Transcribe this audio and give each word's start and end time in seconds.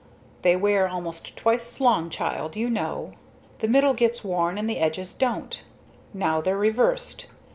"They 0.41 0.55
wear 0.55 0.87
almost 0.89 1.37
twice 1.37 1.75
as 1.75 1.79
long, 1.79 2.09
child, 2.09 2.55
you 2.55 2.71
know. 2.71 3.11
The 3.59 3.67
middle 3.67 3.93
gets 3.93 4.23
worn 4.23 4.57
and 4.57 4.67
the 4.67 4.79
edges 4.79 5.13
don't. 5.13 5.61
Now 6.11 6.41
they're 6.41 6.57
reversed. 6.57 7.27